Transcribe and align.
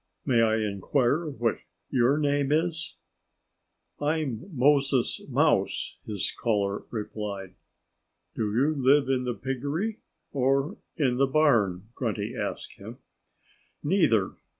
"May 0.25 0.41
I 0.41 0.57
inquire 0.57 1.29
what 1.29 1.59
your 1.91 2.17
name 2.17 2.51
is?" 2.51 2.97
"I'm 3.99 4.49
Moses 4.51 5.21
Mouse," 5.29 5.99
his 6.07 6.31
caller 6.31 6.85
replied. 6.89 7.53
"Do 8.33 8.51
you 8.51 8.73
live 8.75 9.09
in 9.09 9.25
the 9.25 9.35
piggery? 9.35 9.99
or 10.31 10.79
in 10.97 11.17
the 11.17 11.27
barn?" 11.27 11.89
Grunty 11.93 12.35
asked 12.35 12.79
him. 12.79 12.97
"Neither!" 13.83 14.37